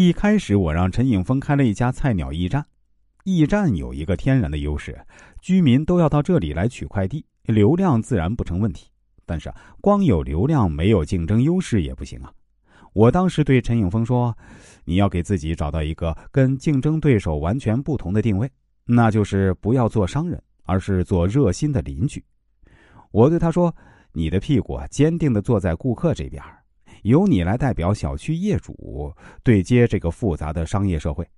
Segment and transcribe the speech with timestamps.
[0.00, 2.64] 一开始我让陈颖峰开了一家菜鸟驿站，
[3.24, 4.96] 驿站有一个天然的优势，
[5.42, 8.92] 居民都要到这里来取快递，流量自然不成问题。
[9.26, 12.32] 但是光有流量没有竞争优势也不行啊！
[12.92, 14.32] 我当时对陈颖峰说
[14.86, 18.48] ：“你要给自己找到一个跟竞争对手完全不同的定位，
[18.84, 22.24] 那就是不要做商人，而是做热心的邻居。”
[23.10, 23.74] 我对他说
[24.14, 26.40] ：“你的屁股坚定的坐在顾客这边，
[27.02, 29.12] 由你来代表小区业主
[29.42, 31.28] 对接这个复杂的商业社会。”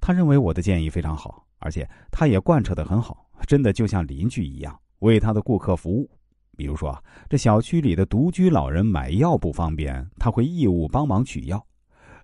[0.00, 6.10] 他认为我的建议非常好，而且他也贯彻的很好，真的就像邻居一样为他的顾客服务。
[6.56, 11.58] 比如说，这小区里的独居老人买药不方便，他会义务帮忙取药；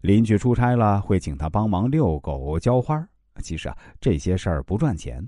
[0.02, 3.08] 邻居出差了，会请他帮忙遛狗、浇花。
[3.41, 5.27] 其实啊，这些事儿不赚钱。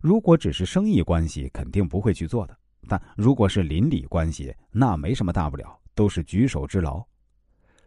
[0.00, 2.56] 如果只是生意关系，肯定不会去做的。
[2.86, 7.04] 但如果是邻里关系，那没什么大不了，都是举手之劳。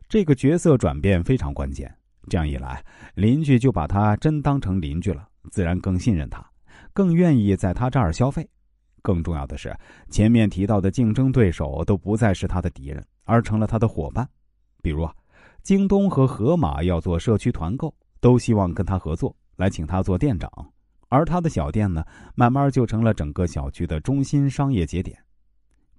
[0.09, 1.90] 这个角色转变非常关键。
[2.27, 2.84] 这样一来，
[3.16, 6.45] 邻居就把他真当成邻居了，自然更信任他，
[6.94, 8.48] 更愿意在他这儿消费。
[9.02, 9.73] 更重要的是，
[10.09, 14.28] 前面提到的竞争对手都不再是他的敌人，而成了他的伙伴。
[14.83, 15.09] 比如，
[15.64, 20.52] 京东和盒马要做社区团购，都希望跟他合作，来请他做店长。
[21.08, 22.03] 而他的小店呢，
[22.36, 25.17] 慢慢就成了整个小区的中心商业节点。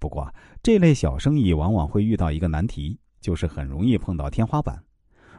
[0.01, 0.27] 不过，
[0.63, 4.83] 这类小生意往往会遇到一个难题，就是很容易碰到天花板。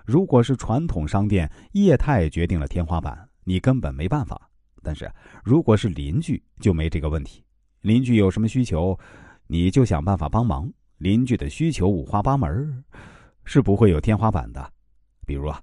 [0.06, 4.40] 如果是传统商店，业态决定了天花板，你根本没办法；
[4.80, 5.10] 但是
[5.42, 7.44] 如果是邻居，就没这个问题。
[7.80, 8.96] 邻居有什么需求，
[9.48, 10.72] 你就想办法帮忙。
[10.98, 12.84] 邻居的需求五花八门，
[13.44, 14.72] 是不会有天花板的。
[15.27, 15.60] 比如啊，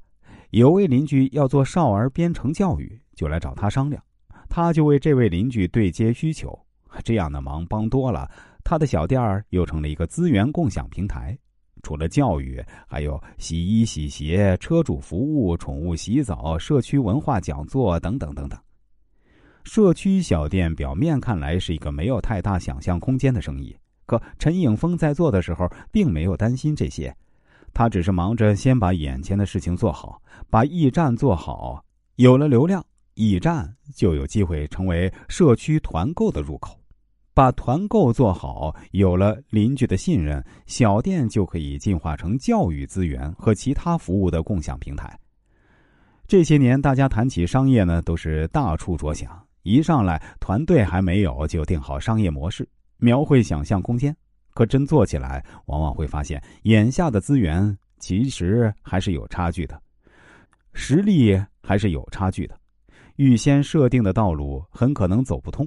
[0.50, 4.03] 有位邻居要做少儿编程教育，就来找他商量，
[4.50, 6.66] 他就为这位邻居对接需求。
[7.03, 8.30] 这样的忙帮多了，
[8.64, 11.38] 他的小店儿又成了一个资源共享平台。
[11.81, 18.59] 除了教育，还有洗衣洗鞋、车主服务、宠物洗澡、社区文化讲座等等等等。
[19.64, 27.16] 社区小店表面看来是一个没有太大想象空间的生意，可陈颖峰在做的时候并没有担心这些，
[27.73, 31.83] 他只是忙着先把眼前的事情做好，把驿站做好，
[32.16, 32.83] 有了流量，
[33.14, 36.79] 驿站就有机会成为社区团购的入口；
[37.39, 45.17] 把团购做好，有了邻居的信任，小店就可以进化成教育资源和其他服务的共享平台。
[46.28, 49.42] 这些年，大家谈起商业呢，都是大处着想。
[49.64, 52.67] 一上来，团队还没有就定好商业模式，
[52.98, 54.14] 描绘想象空间。
[54.54, 59.82] 可真做起来，往往会发现眼下的资源其实还是有差距的，
[60.73, 62.60] 实力还是有差距的。
[63.16, 65.66] 预先设定的道路很可能走不通。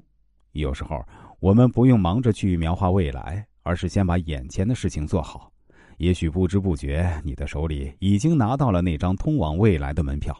[0.53, 1.03] 有时候，
[1.43, 5.51] 我们不用忙着去描画未来，而是先把眼前的事情做好。
[5.99, 10.33] 也许不知不觉，你的手里已经拿到了那张通往未来的门票。